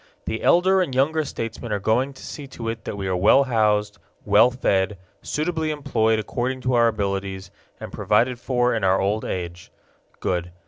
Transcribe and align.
The 0.25 0.41
elder 0.41 0.81
and 0.81 0.95
younger 0.95 1.23
statesmen 1.23 1.71
are 1.71 1.77
going 1.79 2.13
to 2.13 2.25
see 2.25 2.47
to 2.47 2.69
it 2.69 2.85
that 2.85 2.97
we 2.97 3.05
are 3.05 3.15
well 3.15 3.43
housed, 3.43 3.99
well 4.25 4.49
fed, 4.49 4.97
suitably 5.21 5.69
employed 5.69 6.17
according 6.17 6.61
to 6.61 6.73
our 6.73 6.87
abilities, 6.87 7.51
and 7.79 7.91
provided 7.93 8.39
for 8.39 8.73
in 8.73 8.83
our 8.83 8.99
old 8.99 9.23
age. 9.23 9.71
Good. 10.19 10.53